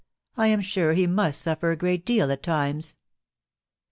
[0.35, 2.97] I am sure he must suffer a great deal at times."